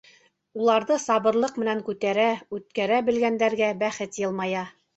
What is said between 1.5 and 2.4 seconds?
менән күтәрә,